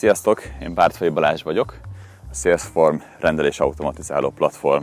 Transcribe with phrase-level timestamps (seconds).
[0.00, 1.80] Sziasztok, én Bártfai Balázs vagyok,
[2.30, 4.82] a Salesform rendelés automatizáló platform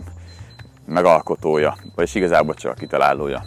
[0.85, 3.43] megalkotója, vagyis igazából csak a kitalálója.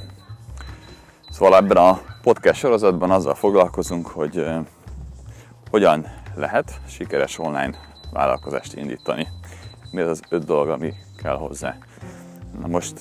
[1.29, 4.47] Szóval ebben a podcast sorozatban azzal foglalkozunk, hogy
[5.71, 7.79] hogyan lehet sikeres online
[8.13, 9.29] vállalkozást indítani.
[9.91, 11.77] Mi az az öt dolog, ami kell hozzá.
[12.61, 12.95] Na most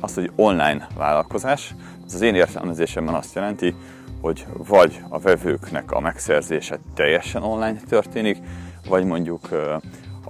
[0.00, 1.74] az, hogy online vállalkozás,
[2.10, 3.74] az az én értelmezésemben azt jelenti,
[4.20, 8.38] hogy vagy a vevőknek a megszerzése teljesen online történik,
[8.88, 9.48] vagy mondjuk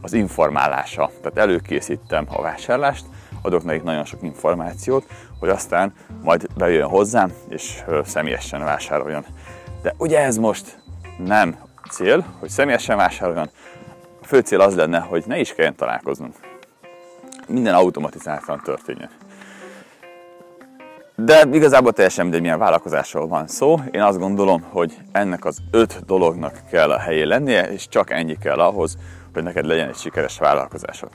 [0.00, 1.10] az informálása.
[1.20, 3.04] Tehát előkészítem a vásárlást,
[3.42, 5.06] adok nekik nagyon sok információt,
[5.38, 5.92] hogy aztán
[6.22, 9.24] majd bejön hozzám, és személyesen vásároljon.
[9.82, 10.78] De ugye ez most
[11.18, 11.56] nem
[11.90, 13.50] cél, hogy személyesen vásároljon,
[14.22, 16.34] a fő cél az lenne, hogy ne is kelljen találkoznunk.
[17.48, 19.10] Minden automatizáltan történjen.
[21.24, 23.80] De igazából teljesen mindegy, milyen vállalkozásról van szó.
[23.90, 28.36] Én azt gondolom, hogy ennek az öt dolognak kell a helyén lennie, és csak ennyi
[28.38, 28.96] kell ahhoz,
[29.32, 31.08] hogy neked legyen egy sikeres vállalkozásod.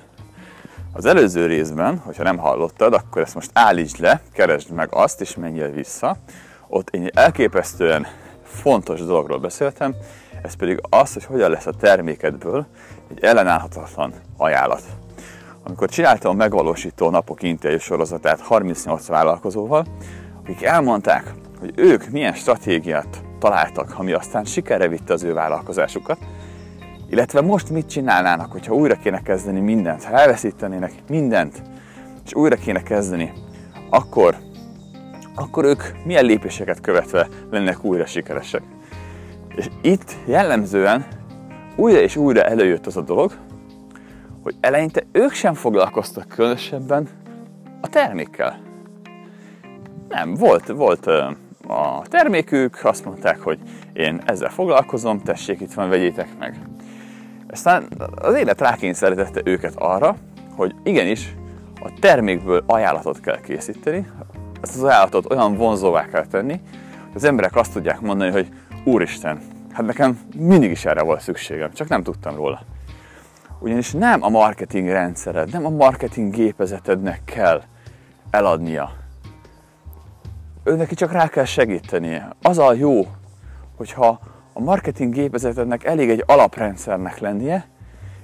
[0.93, 5.35] Az előző részben, hogyha nem hallottad, akkor ezt most állítsd le, keresd meg azt, és
[5.35, 6.17] menjél vissza.
[6.67, 8.07] Ott én elképesztően
[8.43, 9.95] fontos dologról beszéltem,
[10.43, 12.65] ez pedig az, hogy hogyan lesz a termékedből
[13.09, 14.83] egy ellenállhatatlan ajánlat.
[15.67, 19.85] Amikor csináltam a megvalósító napok interjú sorozatát 38 vállalkozóval,
[20.43, 26.17] akik elmondták, hogy ők milyen stratégiát találtak, ami aztán sikerre vitte az ő vállalkozásukat,
[27.09, 31.61] illetve most mit csinálnának, hogyha újra kéne kezdeni mindent, ha elveszítenének mindent,
[32.25, 33.33] és újra kéne kezdeni,
[33.89, 34.35] akkor,
[35.35, 38.63] akkor ők milyen lépéseket követve lennek újra sikeresek.
[39.55, 41.05] És itt jellemzően
[41.75, 43.31] újra és újra előjött az a dolog,
[44.45, 47.07] hogy eleinte ők sem foglalkoztak különösebben
[47.81, 48.59] a termékkel.
[50.09, 51.07] Nem, volt, volt
[51.67, 53.59] a termékük, azt mondták, hogy
[53.93, 56.59] én ezzel foglalkozom, tessék, itt van, vegyétek meg.
[57.49, 60.15] Aztán az élet rákényszerítette őket arra,
[60.55, 61.35] hogy igenis
[61.81, 64.07] a termékből ajánlatot kell készíteni,
[64.61, 66.59] ezt az ajánlatot olyan vonzóvá kell tenni,
[67.05, 68.47] hogy az emberek azt tudják mondani, hogy
[68.83, 69.41] Úristen,
[69.71, 72.74] hát nekem mindig is erre volt szükségem, csak nem tudtam róla.
[73.65, 77.61] Ugyanis nem a marketing rendszered, nem a marketing gépezetednek kell
[78.29, 78.91] eladnia.
[80.63, 82.35] Ő neki csak rá kell segítenie.
[82.41, 83.07] Az a jó,
[83.77, 84.19] hogyha
[84.53, 87.67] a marketing gépezetednek elég egy alaprendszernek lennie,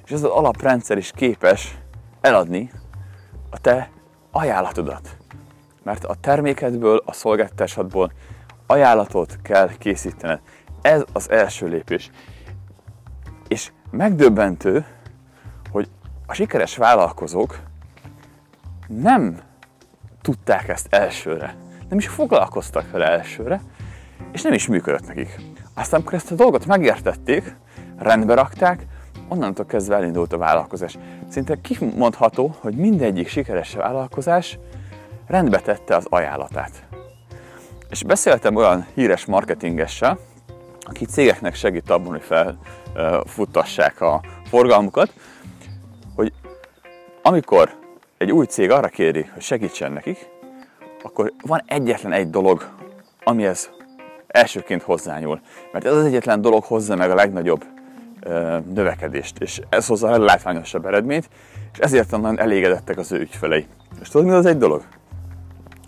[0.06, 1.78] és ez az alaprendszer is képes
[2.22, 2.72] eladni
[3.50, 3.90] a te
[4.32, 5.18] ajánlatodat.
[5.84, 8.12] Mert a termékedből, a szolgáltatásodból
[8.68, 10.40] ajánlatot kell készítened.
[10.82, 12.12] Ez az első lépés.
[13.48, 14.86] És megdöbbentő,
[16.32, 17.60] a sikeres vállalkozók
[18.88, 19.40] nem
[20.22, 21.56] tudták ezt elsőre.
[21.90, 23.62] Nem is foglalkoztak vele elsőre,
[24.32, 25.36] és nem is működött nekik.
[25.74, 27.56] Aztán, amikor ezt a dolgot megértették,
[27.98, 28.86] rendbe rakták,
[29.28, 30.98] onnantól kezdve elindult a vállalkozás.
[31.30, 34.60] Szinte kimondható, hogy mindegyik sikeres vállalkozás
[35.28, 36.88] rendbe tette az ajánlatát.
[37.90, 40.20] És beszéltem olyan híres marketingessel,
[40.82, 42.24] aki cégeknek segít abban, hogy
[42.94, 45.14] felfuttassák a forgalmukat,
[47.22, 47.70] amikor
[48.18, 50.30] egy új cég arra kéri, hogy segítsen nekik,
[51.04, 52.70] akkor van egyetlen egy dolog,
[53.24, 53.70] amihez
[54.28, 55.42] elsőként hozzányúl.
[55.72, 57.66] Mert ez az egyetlen dolog hozza meg a legnagyobb
[58.20, 61.30] ö, növekedést, és ez hozza a leglátványosabb eredményt,
[61.74, 63.68] és ezért onnan elégedettek az ő ügyfelei.
[64.02, 64.84] És tudod, mi az egy dolog?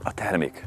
[0.03, 0.63] A termék.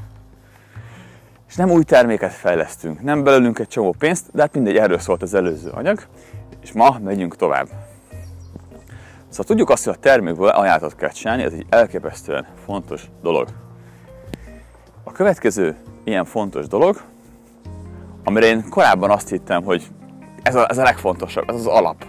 [1.48, 5.22] És nem új terméket fejlesztünk, nem belőlünk egy csomó pénzt, de hát mindegy, erről szólt
[5.22, 6.06] az előző anyag,
[6.62, 7.68] és ma megyünk tovább.
[9.28, 13.48] Szóval tudjuk azt, hogy a termékből ajánlatot kell csinálni, ez egy elképesztően fontos dolog.
[15.04, 17.02] A következő ilyen fontos dolog,
[18.24, 19.86] amire én korábban azt hittem, hogy
[20.42, 22.04] ez a, ez a legfontosabb, ez az alap.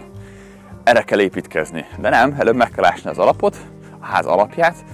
[0.84, 1.86] Erre kell építkezni.
[1.98, 3.56] De nem, előbb meg kell ásni az alapot,
[4.00, 4.84] a ház alapját,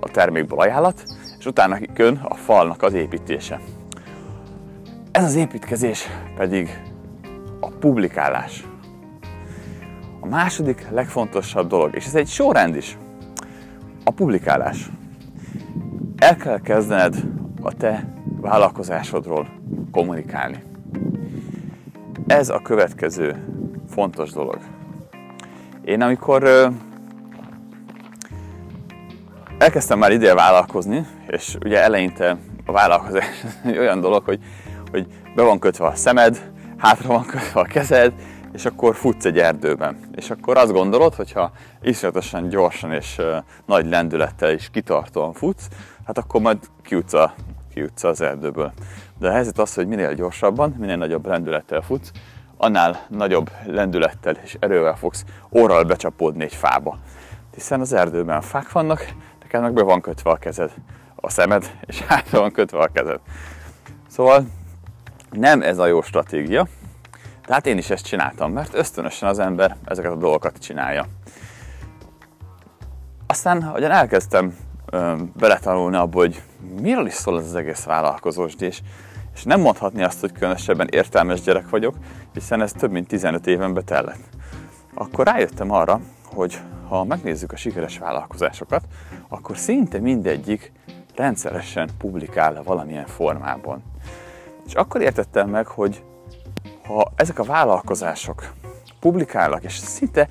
[0.00, 1.02] a termékből ajánlat,
[1.38, 3.60] és utána jön a falnak az építése.
[5.12, 6.82] Ez az építkezés pedig
[7.60, 8.64] a publikálás.
[10.20, 12.98] A második legfontosabb dolog, és ez egy sorrend is,
[14.04, 14.90] a publikálás.
[16.16, 17.16] El kell kezdened
[17.62, 19.48] a te vállalkozásodról
[19.92, 20.62] kommunikálni.
[22.26, 23.44] Ez a következő
[23.88, 24.58] fontos dolog.
[25.84, 26.70] Én amikor
[29.58, 32.36] elkezdtem már ideje vállalkozni, és ugye eleinte
[32.66, 33.44] a vállalkozás
[33.78, 34.40] olyan dolog, hogy,
[34.90, 38.12] hogy be van kötve a szemed, hátra van kötve a kezed,
[38.58, 39.98] és akkor futsz egy erdőben.
[40.14, 41.52] És akkor azt gondolod, hogyha
[41.82, 43.20] iszonyatosan gyorsan és
[43.66, 45.68] nagy lendülettel is kitartóan futsz,
[46.06, 47.34] hát akkor majd kijutsz, a,
[47.74, 48.72] kijutsz az erdőből.
[49.18, 52.10] De a helyzet az, hogy minél gyorsabban, minél nagyobb lendülettel futsz,
[52.56, 56.98] annál nagyobb lendülettel és erővel fogsz orral becsapódni egy fába.
[57.54, 60.70] Hiszen az erdőben fák vannak, neked meg be van kötve a kezed,
[61.16, 63.20] a szemed, és hátra van kötve a kezed.
[64.08, 64.46] Szóval
[65.30, 66.66] nem ez a jó stratégia,
[67.48, 71.06] tehát én is ezt csináltam, mert ösztönösen az ember ezeket a dolgokat csinálja.
[73.26, 74.56] Aztán, ahogyan elkezdtem
[74.90, 76.42] ö, beletanulni abba, hogy
[76.80, 78.80] miről is szól ez az egész vállalkozós, és,
[79.34, 81.94] és nem mondhatni azt, hogy különösebben értelmes gyerek vagyok,
[82.32, 84.28] hiszen ez több mint 15 éven betellett.
[84.94, 88.84] Akkor rájöttem arra, hogy ha megnézzük a sikeres vállalkozásokat,
[89.28, 90.72] akkor szinte mindegyik
[91.14, 93.82] rendszeresen publikál valamilyen formában.
[94.66, 96.02] És akkor értettem meg, hogy
[96.88, 98.52] ha ezek a vállalkozások
[99.00, 100.28] publikálnak, és szinte,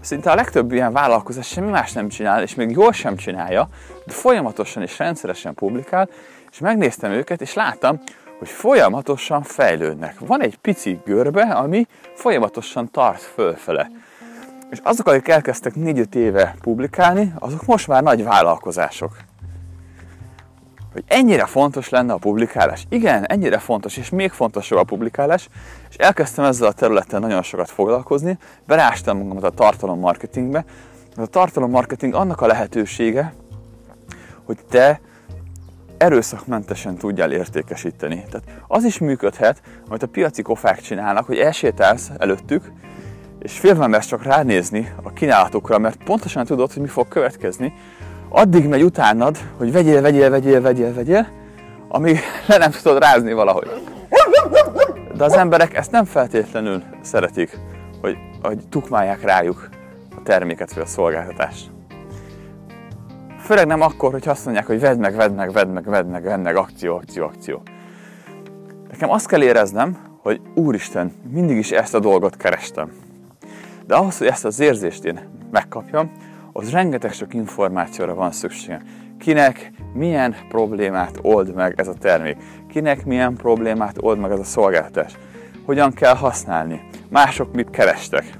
[0.00, 3.68] szinte a legtöbb ilyen vállalkozás semmi más nem csinál, és még jól sem csinálja,
[4.06, 6.08] de folyamatosan és rendszeresen publikál,
[6.50, 8.00] és megnéztem őket, és láttam,
[8.38, 10.18] hogy folyamatosan fejlődnek.
[10.18, 13.90] Van egy pici görbe, ami folyamatosan tart fölfele.
[14.70, 19.16] És azok, akik elkezdtek 4-5 éve publikálni, azok most már nagy vállalkozások
[20.92, 22.84] hogy ennyire fontos lenne a publikálás.
[22.88, 25.48] Igen, ennyire fontos, és még fontosabb a publikálás,
[25.88, 30.64] és elkezdtem ezzel a területtel nagyon sokat foglalkozni, berástam magamat a tartalommarketingbe.
[31.16, 33.34] A tartalommarketing annak a lehetősége,
[34.44, 35.00] hogy te
[35.96, 38.24] erőszakmentesen tudjál értékesíteni.
[38.30, 42.72] Tehát az is működhet, amit a piaci kofák csinálnak, hogy elsétálsz előttük,
[43.38, 47.72] és félve csak ránézni a kínálatokra, mert pontosan tudod, hogy mi fog következni,
[48.28, 51.28] addig megy utánad, hogy vegyél, vegyél, vegyél, vegyél, vegyél,
[51.88, 53.82] amíg le nem tudod rázni valahogy.
[55.16, 57.58] De az emberek ezt nem feltétlenül szeretik,
[58.00, 59.68] hogy, hogy tukmálják rájuk
[60.16, 61.70] a terméket vagy a szolgáltatást.
[63.40, 66.22] Főleg nem akkor, hogy azt mondják, hogy vedd meg, vedd meg, vedd meg, vedd meg,
[66.22, 67.62] vedd meg, akció, akció, akció.
[68.90, 72.92] Nekem azt kell éreznem, hogy Úristen, mindig is ezt a dolgot kerestem.
[73.86, 75.20] De ahhoz, hogy ezt az érzést én
[75.50, 76.12] megkapjam,
[76.58, 78.82] az rengeteg sok információra van szüksége.
[79.18, 82.36] Kinek milyen problémát old meg ez a termék,
[82.68, 85.12] kinek milyen problémát old meg ez a szolgáltatás,
[85.64, 88.38] hogyan kell használni, mások mit kerestek.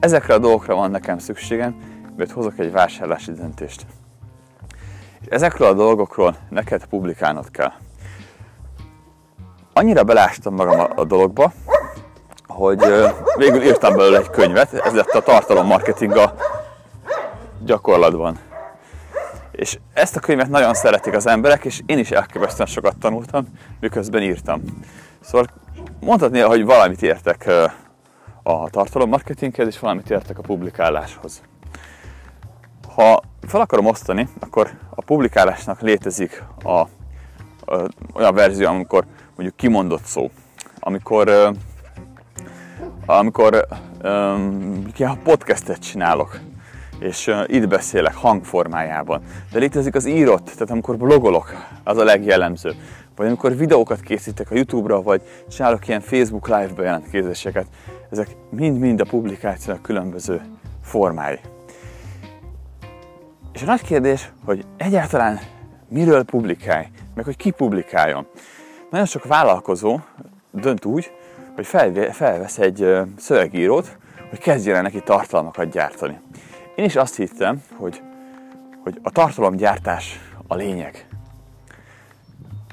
[0.00, 1.76] Ezekre a dolgokra van nekem szükségem,
[2.16, 3.86] mert hozok egy vásárlási döntést.
[5.20, 7.72] És ezekről a dolgokról neked publikálnod kell.
[9.72, 11.52] Annyira belástam magam a dologba,
[12.46, 12.84] hogy
[13.36, 16.34] végül írtam belőle egy könyvet, ez lett a tartalommarketing a
[17.64, 18.38] gyakorlatban.
[19.50, 23.46] És ezt a könyvet nagyon szeretik az emberek, és én is elképesztően sokat tanultam,
[23.80, 24.62] miközben írtam.
[25.20, 25.46] Szóval
[26.00, 27.50] mondhatni, hogy valamit értek
[28.42, 31.42] a tartalommarketinghez, és valamit értek a publikáláshoz.
[32.94, 36.88] Ha fel akarom osztani, akkor a publikálásnak létezik a, a,
[38.14, 39.04] olyan verzió, amikor
[39.36, 40.30] mondjuk kimondott szó,
[40.78, 41.52] amikor
[43.06, 43.66] amikor
[44.02, 44.84] um,
[45.22, 46.40] podcastet csinálok,
[47.00, 49.22] és itt beszélek hangformájában.
[49.52, 51.52] De létezik az írott, tehát amikor blogolok,
[51.84, 52.74] az a legjellemző.
[53.16, 57.66] Vagy amikor videókat készítek a YouTube-ra, vagy csinálok ilyen Facebook live bejelentkezéseket.
[58.10, 60.40] Ezek mind-mind a publikációnak különböző
[60.82, 61.38] formái.
[63.52, 65.40] És a nagy kérdés, hogy egyáltalán
[65.88, 68.26] miről publikálj, meg hogy ki publikáljon.
[68.90, 69.98] Nagyon sok vállalkozó
[70.50, 71.12] dönt úgy,
[71.54, 71.66] hogy
[72.12, 76.18] felvesz egy szövegírót, hogy kezdjen neki tartalmakat gyártani.
[76.80, 78.02] Én is azt hittem, hogy,
[78.82, 81.06] hogy a tartalomgyártás a lényeg.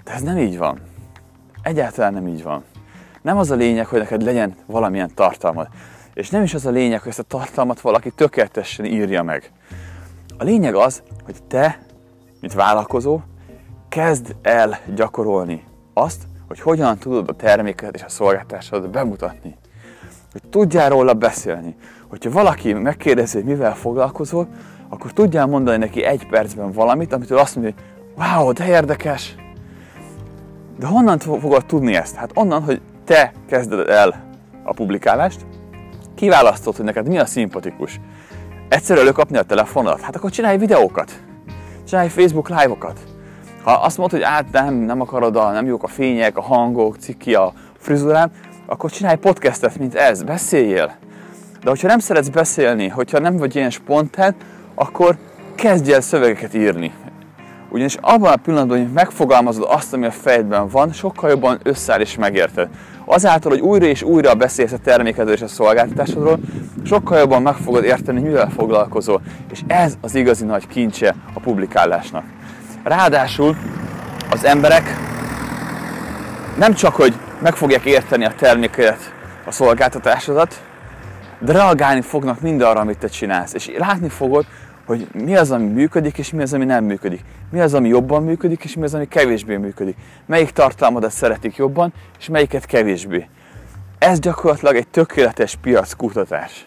[0.03, 0.79] De ez nem így van.
[1.61, 2.63] Egyáltalán nem így van.
[3.21, 5.67] Nem az a lényeg, hogy neked legyen valamilyen tartalmad.
[6.13, 9.51] És nem is az a lényeg, hogy ezt a tartalmat valaki tökéletesen írja meg.
[10.37, 11.79] A lényeg az, hogy te,
[12.41, 13.19] mint vállalkozó,
[13.89, 19.55] kezd el gyakorolni azt, hogy hogyan tudod a terméket és a szolgáltatásodat bemutatni.
[20.31, 21.75] Hogy tudjál róla beszélni,
[22.09, 24.47] hogyha valaki megkérdezi, hogy mivel foglalkozol,
[24.89, 27.83] akkor tudjál mondani neki egy percben valamit, amitől azt mondja, hogy
[28.25, 29.35] wow, de érdekes.
[30.79, 32.15] De honnan fogod tudni ezt?
[32.15, 34.23] Hát onnan, hogy te kezded el
[34.63, 35.45] a publikálást,
[36.15, 37.99] kiválasztod, hogy neked mi a szimpatikus.
[38.69, 40.01] Egyszer előkapni a telefonodat?
[40.01, 41.11] Hát akkor csinálj videókat.
[41.87, 42.99] Csinálj Facebook live-okat.
[43.63, 46.95] Ha azt mondod, hogy át nem, nem akarod, a, nem jók a fények, a hangok,
[46.95, 48.31] ciki, a frizurám,
[48.65, 50.95] akkor csinálj podcastet, mint ez, beszéljél.
[51.63, 54.35] De hogyha nem szeretsz beszélni, hogyha nem vagy ilyen spontán,
[54.75, 55.17] akkor
[55.55, 56.93] kezdj el szövegeket írni.
[57.69, 62.15] Ugyanis abban a pillanatban, hogy megfogalmazod azt, ami a fejedben van, sokkal jobban összeáll és
[62.15, 62.69] megérted.
[63.05, 66.39] Azáltal, hogy újra és újra beszélsz a termékedről és a szolgáltatásodról,
[66.85, 69.21] sokkal jobban meg fogod érteni, mivel foglalkozol.
[69.51, 72.23] És ez az igazi nagy kincse a publikálásnak.
[72.83, 73.55] Ráadásul
[74.29, 74.83] az emberek
[76.57, 79.13] nem csak, hogy meg fogják érteni a terméket
[79.45, 80.61] a szolgáltatásodat,
[81.39, 83.53] de reagálni fognak mindarra, amit te csinálsz.
[83.53, 84.45] És látni fogod,
[84.85, 87.21] hogy mi az, ami működik, és mi az, ami nem működik.
[87.51, 89.95] Mi az, ami jobban működik, és mi az, ami kevésbé működik.
[90.25, 93.29] Melyik tartalmadat szeretik jobban, és melyiket kevésbé.
[93.99, 96.65] Ez gyakorlatilag egy tökéletes piackutatás.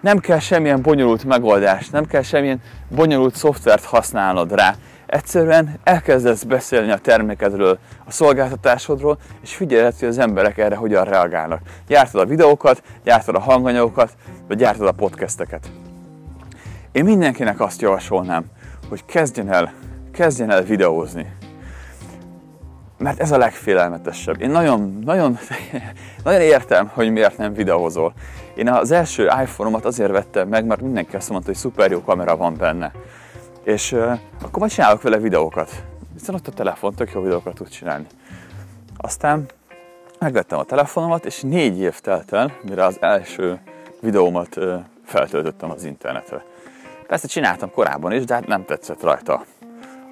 [0.00, 4.74] Nem kell semmilyen bonyolult megoldás, nem kell semmilyen bonyolult szoftvert használnod rá.
[5.12, 11.60] Egyszerűen elkezdesz beszélni a termékedről, a szolgáltatásodról, és figyeled, hogy az emberek erre hogyan reagálnak.
[11.86, 14.12] Gyártod a videókat, gyártod a hanganyagokat,
[14.48, 15.70] vagy gyártod a podcasteket.
[16.92, 18.44] Én mindenkinek azt javasolnám,
[18.88, 19.72] hogy kezdjen el,
[20.12, 21.32] kezdjen el videózni.
[22.98, 24.40] Mert ez a legfélelmetesebb.
[24.40, 25.38] Én nagyon, nagyon,
[26.24, 28.12] nagyon értem, hogy miért nem videózol.
[28.54, 32.36] Én az első iPhone-omat azért vettem meg, mert mindenki azt mondta, hogy szuper jó kamera
[32.36, 32.92] van benne.
[33.64, 35.84] És uh, akkor majd csinálok vele videókat.
[36.12, 38.06] Hiszen ott a telefon tök jó videókat tud csinálni.
[38.96, 39.46] Aztán
[40.18, 43.60] megvettem a telefonomat, és négy év telt el, mire az első
[44.00, 46.44] videómat uh, feltöltöttem az internetre.
[47.06, 49.44] Persze csináltam korábban is, de hát nem tetszett rajta,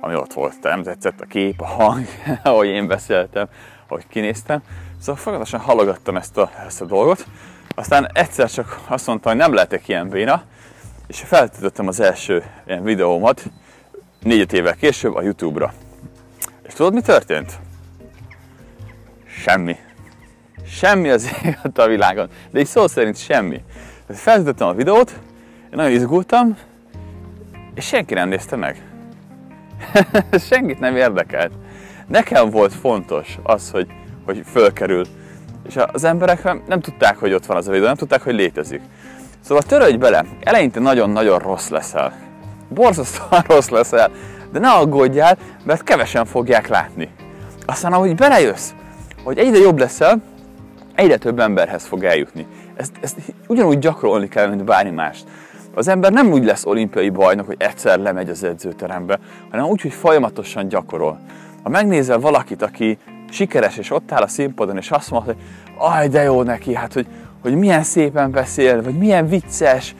[0.00, 0.62] ami ott volt.
[0.62, 2.06] Nem tetszett a kép, a hang,
[2.42, 3.48] ahogy én beszéltem,
[3.88, 4.62] ahogy kinéztem.
[4.98, 7.26] Szóval folyamatosan halogattam ezt a, ezt a dolgot.
[7.74, 10.42] Aztán egyszer csak azt mondta, hogy nem lehetek ilyen béna,
[11.10, 13.42] és feltöltöttem az első ilyen videómat
[14.22, 15.72] négy évvel később a Youtube-ra.
[16.62, 17.58] És tudod, mi történt?
[19.26, 19.76] Semmi.
[20.66, 22.28] Semmi az élet a világon.
[22.50, 23.60] De így szó szerint semmi.
[24.08, 25.10] Feltöltöttem a videót,
[25.62, 26.56] én nagyon izgultam,
[27.74, 28.82] és senki nem nézte meg.
[30.48, 31.52] Senkit nem érdekelt.
[32.06, 33.86] Nekem volt fontos az, hogy,
[34.24, 35.06] hogy fölkerül.
[35.66, 38.80] És az emberek nem tudták, hogy ott van az a videó, nem tudták, hogy létezik.
[39.40, 42.12] Szóval törődj bele, eleinte nagyon-nagyon rossz leszel.
[42.68, 44.10] Borzasztóan rossz leszel,
[44.52, 47.08] de ne aggódjál, mert kevesen fogják látni.
[47.66, 48.70] Aztán ahogy belejössz,
[49.24, 50.22] hogy egyre jobb leszel,
[50.94, 52.46] egyre több emberhez fog eljutni.
[52.74, 53.16] Ezt, ezt
[53.46, 55.24] ugyanúgy gyakorolni kell, mint bármi mást.
[55.74, 59.18] Az ember nem úgy lesz olimpiai bajnok, hogy egyszer lemegy az edzőterembe,
[59.50, 61.20] hanem úgy, hogy folyamatosan gyakorol.
[61.62, 62.98] Ha megnézel valakit, aki
[63.30, 65.42] sikeres, és ott áll a színpadon, és azt mondja, hogy
[65.78, 67.06] aj, de jó neki, hát hogy,
[67.42, 69.94] hogy milyen szépen beszél, vagy milyen vicces,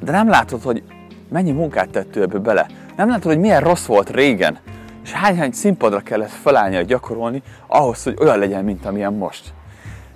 [0.00, 0.82] de nem látod, hogy
[1.28, 2.66] mennyi munkát tett ő ebbe bele.
[2.96, 4.58] Nem látod, hogy milyen rossz volt régen,
[5.04, 9.52] és hány-hány színpadra kellett felállni, gyakorolni ahhoz, hogy olyan legyen, mint amilyen most.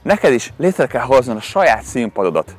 [0.02, 2.56] Neked is létre kell hoznod a saját színpadodat,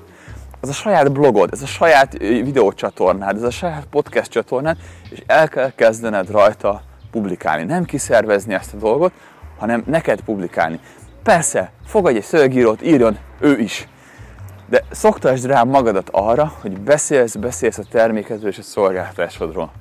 [0.64, 4.78] ez a saját blogod, ez a saját videócsatornád, ez a saját podcast csatornád,
[5.10, 6.82] és el kell kezdened rajta
[7.12, 7.64] publikálni.
[7.64, 9.12] Nem kiszervezni ezt a dolgot,
[9.58, 10.80] hanem neked publikálni.
[11.24, 13.88] Persze, fogadj egy szövegírót, írjon ő is.
[14.70, 19.72] De szoktasd rá magadat arra, hogy beszélsz, beszélsz a termékedről és a szolgáltatásodról.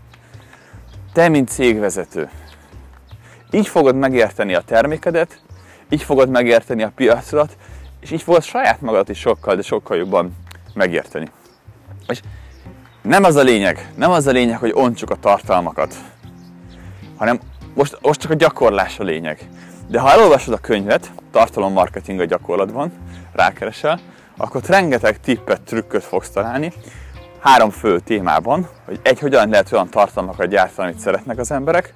[1.12, 2.30] Te, mint cégvezető.
[3.50, 5.40] Így fogod megérteni a termékedet,
[5.88, 7.56] így fogod megérteni a piacodat,
[8.00, 10.36] és így fogod saját magadat is sokkal, de sokkal jobban
[10.74, 11.30] megérteni.
[12.08, 12.20] És
[13.02, 15.94] nem az a lényeg, nem az a lényeg, hogy ontsuk a tartalmakat,
[17.16, 17.40] hanem
[17.74, 19.48] most, most csak a gyakorlás a lényeg.
[19.92, 22.92] De ha elolvasod a könyvet, tartalommarketing a gyakorlatban,
[23.32, 24.00] rákeresel,
[24.36, 26.72] akkor rengeteg tippet, trükköt fogsz találni,
[27.40, 31.94] három fő témában, hogy egy, hogyan lehet olyan tartalmakat gyártani, amit szeretnek az emberek,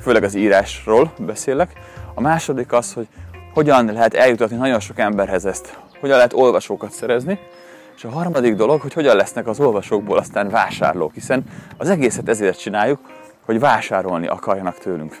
[0.00, 1.72] főleg az írásról beszélek.
[2.14, 3.06] A második az, hogy
[3.54, 7.38] hogyan lehet eljutatni nagyon sok emberhez ezt, hogyan lehet olvasókat szerezni,
[7.96, 11.44] és a harmadik dolog, hogy hogyan lesznek az olvasókból aztán vásárlók, hiszen
[11.76, 13.00] az egészet ezért csináljuk,
[13.44, 15.18] hogy vásárolni akarjanak tőlünk.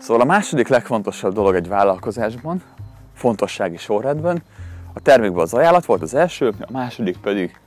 [0.00, 2.62] Szóval a második legfontosabb dolog egy vállalkozásban,
[3.14, 4.42] fontossági sorrendben,
[4.92, 7.60] a termékben az ajánlat volt az első, a második pedig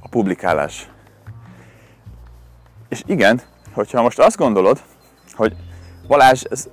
[0.00, 0.88] a publikálás.
[2.88, 3.40] És igen,
[3.72, 4.80] hogyha most azt gondolod,
[5.32, 5.56] hogy
[6.06, 6.68] Balázs, ez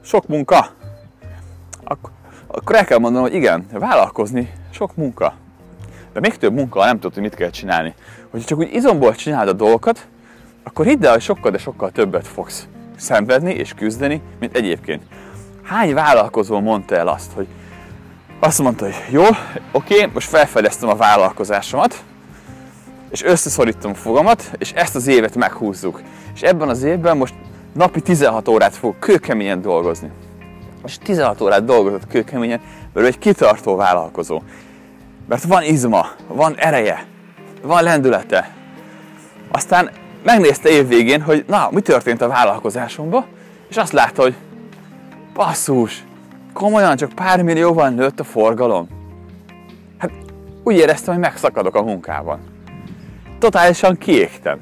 [0.00, 0.66] sok munka,
[1.84, 5.34] akkor, el kell mondanom, hogy igen, vállalkozni sok munka.
[6.12, 7.94] De még több munka, nem tudod, hogy mit kell csinálni.
[8.30, 10.06] Hogyha csak úgy izomból csinálod a dolgokat,
[10.62, 15.02] akkor hidd el, hogy sokkal, de sokkal többet fogsz szenvedni és küzdeni, mint egyébként.
[15.62, 17.46] Hány vállalkozó mondta el azt, hogy
[18.38, 19.24] azt mondta, hogy jó,
[19.72, 22.04] oké, most felfedeztem a vállalkozásomat,
[23.10, 26.02] és összeszorítom a fogamat, és ezt az évet meghúzzuk.
[26.34, 27.34] És ebben az évben most
[27.72, 30.10] napi 16 órát fog kőkeményen dolgozni.
[30.84, 32.60] És 16 órát dolgozott kőkeményen,
[32.92, 34.42] mert ő egy kitartó vállalkozó.
[35.28, 37.06] Mert van izma, van ereje,
[37.62, 38.54] van lendülete.
[39.50, 39.90] Aztán
[40.24, 43.24] megnézte év végén, hogy na, mi történt a vállalkozásomban,
[43.68, 44.34] és azt látta, hogy
[45.34, 46.04] basszus,
[46.52, 48.88] komolyan csak pár millióval nőtt a forgalom.
[49.98, 50.10] Hát
[50.64, 52.40] úgy éreztem, hogy megszakadok a munkában.
[53.38, 54.60] Totálisan kiégtem.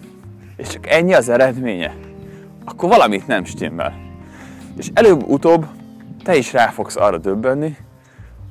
[0.56, 1.94] És csak ennyi az eredménye.
[2.64, 3.94] Akkor valamit nem stimmel.
[4.76, 5.66] És előbb-utóbb
[6.24, 7.76] te is rá fogsz arra döbbenni,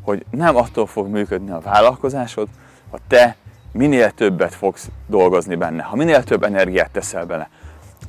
[0.03, 2.47] hogy nem attól fog működni a vállalkozásod,
[2.91, 3.35] ha te
[3.71, 7.49] minél többet fogsz dolgozni benne, ha minél több energiát teszel bele.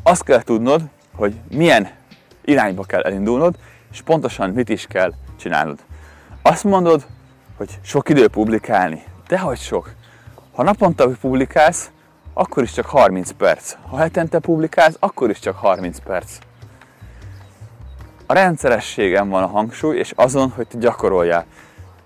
[0.03, 0.83] Azt kell tudnod,
[1.15, 1.89] hogy milyen
[2.45, 3.57] irányba kell elindulnod,
[3.93, 5.79] és pontosan mit is kell csinálnod.
[6.43, 7.07] Azt mondod,
[7.57, 9.03] hogy sok idő publikálni.
[9.29, 9.95] Dehogy sok.
[10.55, 11.91] Ha naponta publikálsz,
[12.35, 13.77] akkor is csak 30 perc.
[13.89, 16.39] Ha hetente publikálsz, akkor is csak 30 perc.
[18.27, 21.47] A rendszerességen van a hangsúly, és azon, hogy te gyakoroljál.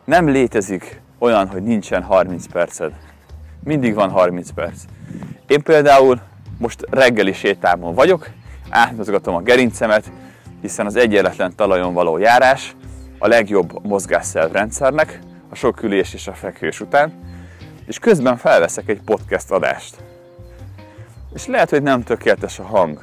[0.04, 2.92] Nem létezik olyan, hogy nincsen 30 perced.
[3.66, 4.82] Mindig van 30 perc.
[5.46, 6.20] Én például
[6.58, 8.30] most reggeli sétámon vagyok,
[8.70, 10.10] átmozgatom a gerincemet,
[10.60, 12.76] hiszen az egyenletlen talajon való járás
[13.18, 15.18] a legjobb mozgásszervrendszernek,
[15.48, 17.12] a sok ülés és a fekvés után,
[17.86, 19.96] és közben felveszek egy podcast adást.
[21.34, 22.98] És lehet, hogy nem tökéletes a hang,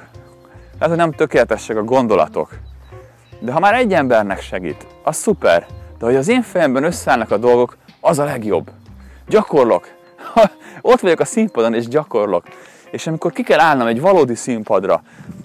[0.74, 2.58] lehet, hogy nem tökéletesek a gondolatok,
[3.40, 5.66] de ha már egy embernek segít, az szuper,
[6.00, 8.72] de hogy az én fejemben összeállnak a dolgok, az a legjobb.
[9.28, 10.02] Gyakorlok.
[10.82, 12.46] Ott vagyok a színpadon és gyakorlok,
[12.92, 15.04] és amikor ki kell állnom egy valódi színpadra,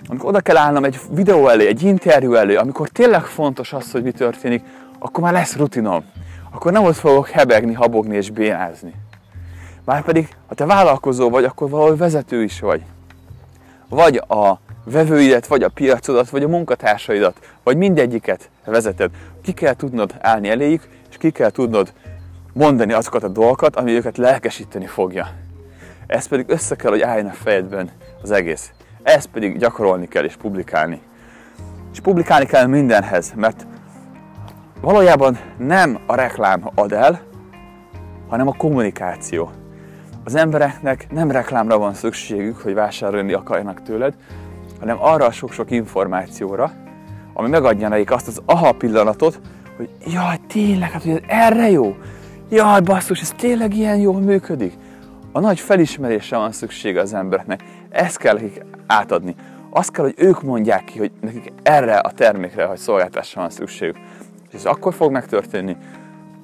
[0.09, 4.03] amikor oda kell állnom egy videó elé, egy interjú elé, amikor tényleg fontos az, hogy
[4.03, 4.63] mi történik,
[4.99, 6.05] akkor már lesz rutinom.
[6.51, 8.95] Akkor nem ott fogok hebegni, habogni és bénázni.
[9.85, 12.83] Márpedig, ha te vállalkozó vagy, akkor valahol vezető is vagy.
[13.89, 19.11] Vagy a vevőidet, vagy a piacodat, vagy a munkatársaidat, vagy mindegyiket vezeted.
[19.43, 21.93] Ki kell tudnod állni eléjük, és ki kell tudnod
[22.59, 25.29] mondani azokat a dolgokat, ami őket lelkesíteni fogja.
[26.07, 27.91] Ez pedig össze kell, hogy álljon a fejedben
[28.23, 28.73] az egész.
[29.03, 31.01] Ezt pedig gyakorolni kell és publikálni.
[31.93, 33.67] És publikálni kell mindenhez, mert
[34.81, 37.21] valójában nem a reklám ad el,
[38.29, 39.51] hanem a kommunikáció.
[40.25, 44.15] Az embereknek nem reklámra van szükségük, hogy vásárolni akarjanak tőled,
[44.81, 46.73] hanem arra a sok-sok információra,
[47.33, 49.41] ami megadja nekik azt az aha pillanatot,
[49.77, 51.97] hogy jaj, tényleg, hát hogy ez erre jó?
[52.51, 54.73] Jaj, basszus, ez tényleg ilyen jól működik?
[55.33, 57.65] A nagy felismerésre van szüksége az embereknek.
[57.91, 59.35] Ezt kell nekik átadni.
[59.71, 63.97] Azt kell, hogy ők mondják ki, hogy nekik erre a termékre vagy szolgáltásra van szükségük.
[64.49, 65.77] És ez akkor fog megtörténni,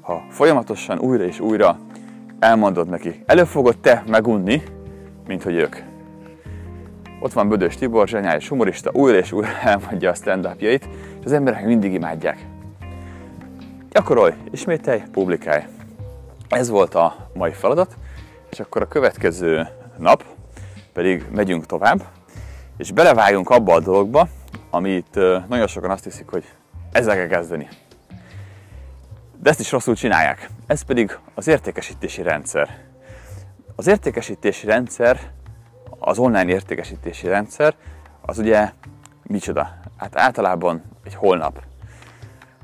[0.01, 1.79] ha folyamatosan újra és újra
[2.39, 3.23] elmondod neki.
[3.27, 4.63] Előbb fogod te megunni,
[5.27, 5.77] mint hogy ők.
[7.21, 10.81] Ott van Bödös Tibor, zseniális humorista, újra és újra elmondja a stand és
[11.25, 12.47] az emberek mindig imádják.
[13.91, 15.63] Gyakorolj, ismételj, publikálj.
[16.49, 17.97] Ez volt a mai feladat,
[18.51, 20.25] és akkor a következő nap
[20.93, 22.05] pedig megyünk tovább,
[22.77, 24.29] és belevágunk abba a dologba,
[24.71, 25.15] amit
[25.49, 26.45] nagyon sokan azt hiszik, hogy
[26.93, 27.69] ezzel kell kezdeni.
[29.41, 30.51] De ezt is rosszul csinálják.
[30.67, 32.79] Ez pedig az értékesítési rendszer.
[33.77, 35.33] Az értékesítési rendszer
[35.99, 37.75] az online értékesítési rendszer,
[38.21, 38.73] az ugye
[39.23, 39.79] micsoda?
[39.97, 41.63] Hát általában egy holnap.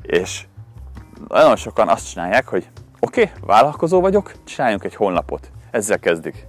[0.03, 0.47] És
[1.29, 2.69] nagyon sokan azt csinálják, hogy
[3.01, 5.51] oké, okay, vállalkozó vagyok, csináljunk egy honlapot.
[5.71, 6.47] Ezzel kezdik.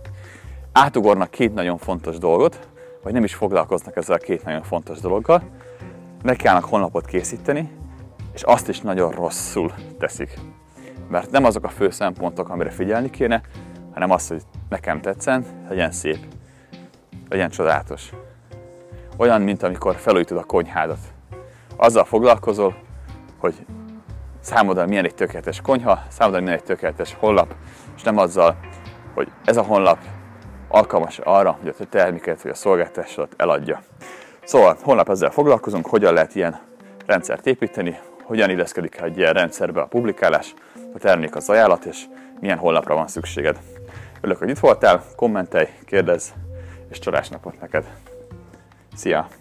[0.72, 2.70] Átugornak két nagyon fontos dolgot,
[3.04, 5.44] vagy nem is foglalkoznak ezzel a két nagyon fontos dologgal,
[6.24, 7.72] meg kellnek honlapot készíteni,
[8.34, 10.40] és azt is nagyon rosszul teszik.
[11.10, 13.42] Mert nem azok a fő szempontok, amire figyelni kéne,
[13.94, 16.20] hanem az, hogy nekem tetszen, legyen szép,
[17.30, 18.10] legyen csodálatos.
[19.18, 21.00] Olyan, mint amikor felújítod a konyhádat.
[21.76, 22.76] Azzal foglalkozol,
[23.38, 23.66] hogy
[24.42, 27.54] számodra milyen egy tökéletes konyha, számodra milyen egy tökéletes honlap,
[27.96, 28.56] és nem azzal,
[29.14, 29.98] hogy ez a honlap
[30.68, 33.82] alkalmas arra, hogy a terméket vagy a szolgáltatásodat eladja.
[34.44, 36.60] Szóval honlap ezzel foglalkozunk, hogyan lehet ilyen
[37.06, 40.54] rendszert építeni, hogyan illeszkedik egy ilyen rendszerbe a publikálás,
[40.94, 42.06] a termék az ajánlat, és
[42.40, 43.60] milyen honlapra van szükséged.
[44.18, 46.30] Örülök, hogy itt voltál, kommentelj, kérdezz,
[46.90, 47.86] és csodás napot neked!
[48.96, 49.41] Szia!